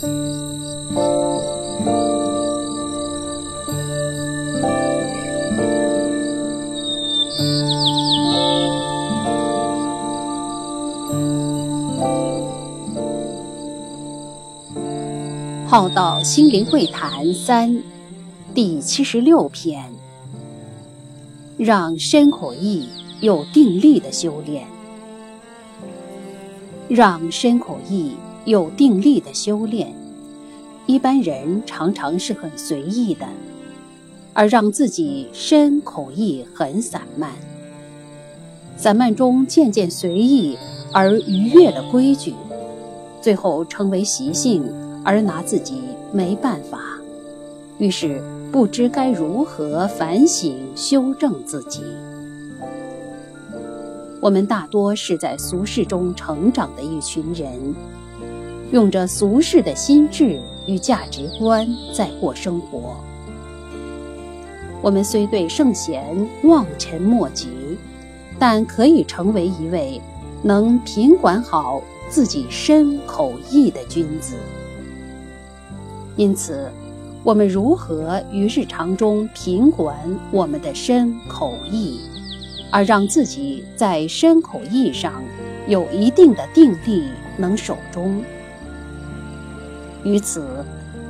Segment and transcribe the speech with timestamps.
[0.00, 0.06] 浩
[15.88, 17.82] 道心灵会谈三，
[18.54, 19.92] 第七十六篇，
[21.58, 22.88] 让身口意
[23.20, 24.66] 有定力的修炼。
[26.88, 28.12] 让身口意
[28.44, 29.94] 有定力的修炼，
[30.86, 33.26] 一般人常常是很随意的，
[34.32, 37.30] 而让自己身口意很散漫，
[38.76, 40.58] 散漫中渐渐随意
[40.92, 42.34] 而逾越了规矩，
[43.20, 44.64] 最后成为习性。
[45.02, 45.80] 而拿自己
[46.12, 46.78] 没办法，
[47.78, 48.22] 于是
[48.52, 51.80] 不知该如何反省修正自己。
[54.20, 57.74] 我们大多是在俗世中成长的一群人，
[58.72, 62.96] 用着俗世的心智与价值观在过生活。
[64.80, 66.04] 我们虽对圣贤
[66.44, 67.48] 望尘莫及，
[68.38, 70.00] 但可以成为一位
[70.42, 74.36] 能品管好自己身口意的君子。
[76.16, 76.70] 因此，
[77.24, 79.96] 我们如何于日常中品管
[80.30, 82.00] 我们的身口意，
[82.70, 85.22] 而让自己在身口意上
[85.66, 88.22] 有一定的定力，能守中？
[90.02, 90.64] 于此，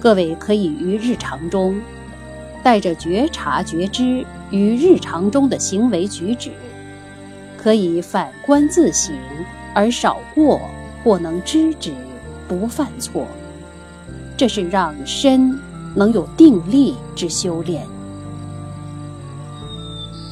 [0.00, 1.80] 各位可以于日常中
[2.62, 6.50] 带着觉察觉知于日常中的行为举止，
[7.56, 9.14] 可以反观自省，
[9.74, 10.60] 而少过
[11.02, 11.92] 或能知止，
[12.48, 13.26] 不犯错。
[14.36, 15.58] 这是让身
[15.94, 17.86] 能有定力之修炼，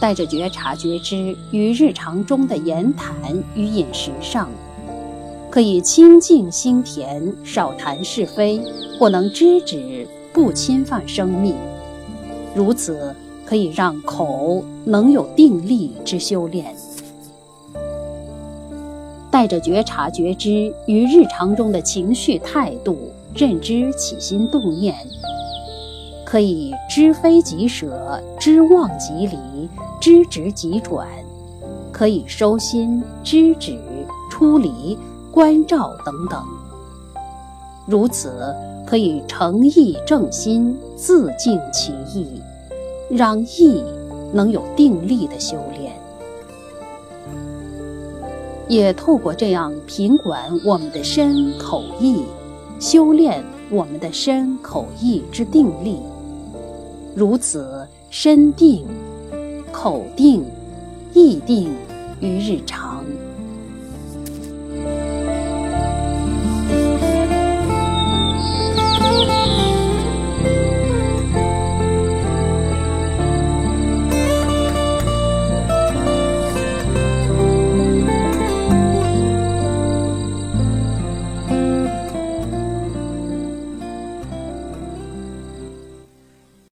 [0.00, 3.14] 带着觉察觉知于日常中的言谈
[3.54, 4.50] 与饮食上，
[5.52, 8.58] 可以清净心田，少谈是非，
[8.98, 11.54] 或能知止，不侵犯生命。
[12.54, 16.74] 如此可以让口能有定力之修炼，
[19.30, 23.12] 带着觉察觉知与日常中的情绪态度。
[23.34, 24.94] 认知起心动念，
[26.24, 29.36] 可以知非即舍，知妄即离，
[30.00, 31.06] 知止即转；
[31.90, 33.78] 可以收心、知止、
[34.30, 34.98] 出离、
[35.32, 36.40] 关照等等。
[37.86, 38.54] 如此，
[38.86, 42.40] 可以诚意正心，自净其意，
[43.10, 43.82] 让意
[44.32, 45.92] 能有定力的修炼。
[48.68, 52.22] 也透过这样品管我们的身口意。
[52.80, 56.00] 修炼我们的身口意之定力，
[57.14, 58.84] 如此身定、
[59.70, 60.44] 口定、
[61.14, 61.72] 意定
[62.18, 62.81] 于日常。